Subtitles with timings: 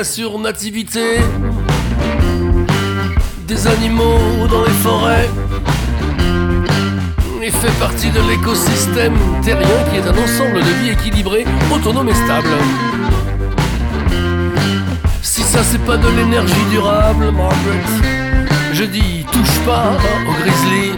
[0.00, 1.18] la surnativité
[3.46, 5.28] des animaux dans les forêts
[7.42, 9.12] et fait partie de l'écosystème
[9.44, 12.48] terrien qui est un ensemble de vie équilibré, autonome et stable.
[15.20, 17.84] Si ça c'est pas de l'énergie durable, Margaret,
[18.72, 19.98] je dis touche pas
[20.28, 20.92] au grizzly.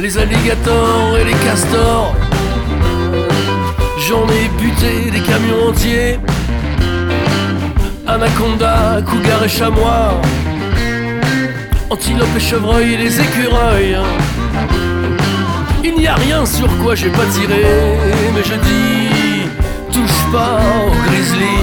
[0.00, 2.16] Les alligators et les castors,
[4.08, 6.18] j'en ai buté des camions entiers.
[8.10, 10.20] Anaconda, cougar et chamois,
[11.90, 13.96] antilope et chevreuil et les écureuils.
[15.84, 17.64] Il n'y a rien sur quoi j'ai pas tiré,
[18.34, 19.48] mais je dis
[19.92, 21.56] touche pas au grizzly.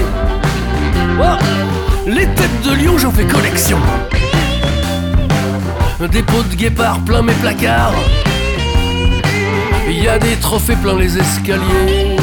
[2.06, 3.78] Les têtes de lion, j'en fais collection.
[6.10, 7.92] Des pots de guépard plein mes placards.
[9.86, 12.16] Il y a des trophées plein les escaliers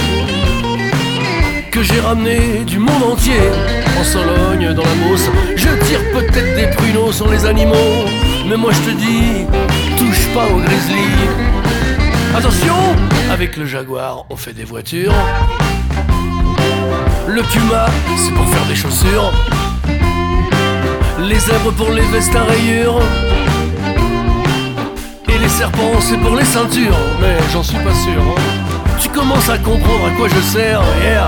[1.72, 3.52] que j'ai ramené du monde entier
[4.00, 5.30] en Sologne, dans la Mousse.
[5.56, 8.06] Je tire peut-être des pruneaux sur les animaux,
[8.48, 9.46] mais moi je te dis,
[9.98, 11.08] touche pas au grizzly.
[12.38, 12.76] Attention,
[13.32, 15.14] avec le jaguar, on fait des voitures.
[17.28, 17.86] Le puma,
[18.18, 19.32] c'est pour faire des chaussures.
[21.20, 23.00] Les zèbres pour les vestes à rayures.
[25.30, 26.98] Et les serpents, c'est pour les ceintures.
[27.22, 28.22] Mais j'en suis pas sûr.
[28.22, 28.42] hein.
[29.00, 31.28] Tu commences à comprendre à quoi je sers, yeah.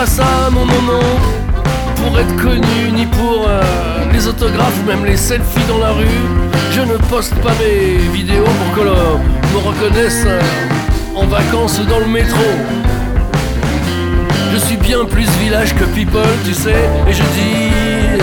[0.00, 1.00] Pas ça, mon non, non,
[1.96, 3.62] pour être connu, ni pour euh,
[4.14, 6.22] les autographes même les selfies dans la rue.
[6.72, 9.18] Je ne poste pas mes vidéos pour que l'on
[9.52, 10.40] me reconnaisse euh,
[11.14, 12.48] en vacances dans le métro.
[14.54, 18.22] Je suis bien plus village que people, tu sais, et je dis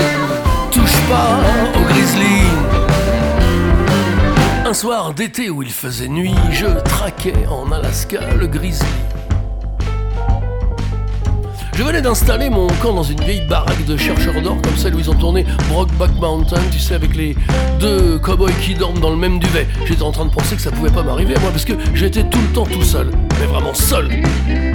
[0.71, 1.37] touche pas
[1.75, 2.41] au grizzly.
[4.65, 8.87] Un soir d'été où il faisait nuit, je traquais en Alaska le grizzly.
[11.77, 14.99] Je venais d'installer mon camp dans une vieille baraque de chercheurs d'or comme celle où
[14.99, 17.35] ils ont tourné Brokeback Mountain, tu sais, avec les
[17.79, 19.67] deux cowboys qui dorment dans le même duvet.
[19.85, 22.23] J'étais en train de penser que ça pouvait pas m'arriver à moi parce que j'étais
[22.23, 24.09] tout le temps tout seul, mais vraiment seul.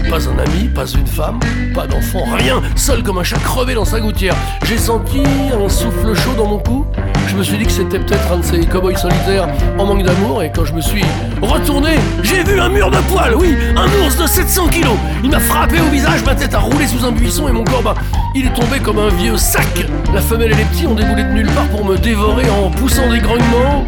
[0.09, 1.41] Pas un ami, pas une femme,
[1.75, 4.37] pas d'enfant, rien, seul comme un chat crevé dans sa gouttière.
[4.65, 6.87] J'ai senti un souffle chaud dans mon cou.
[7.33, 9.49] Je me suis dit que c'était peut-être un de ces cowboys solitaires
[9.79, 11.03] en manque d'amour et quand je me suis
[11.41, 14.99] retourné, j'ai vu un mur de poils, oui, un ours de 700 kilos.
[15.25, 17.83] Il m'a frappé au visage, ma tête a roulé sous un buisson et mon corps,
[17.83, 17.95] bah,
[18.35, 19.67] il est tombé comme un vieux sac.
[20.13, 23.09] La femelle et les petits ont déboulé de nulle part pour me dévorer en poussant
[23.09, 23.87] des grognements.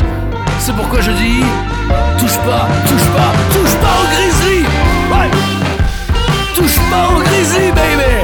[0.59, 1.43] C'est pourquoi je dis,
[2.19, 4.63] touche pas, touche pas, touche pas au grizzly.
[5.11, 5.31] Ouais.
[6.55, 8.24] Touche pas au grizzly, baby.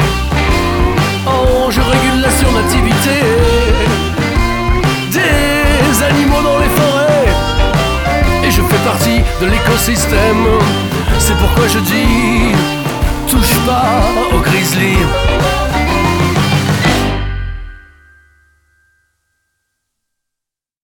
[9.40, 10.46] De l'écosystème.
[11.18, 12.52] C'est pourquoi je dis
[13.28, 14.02] touche pas
[14.36, 14.96] au grizzly.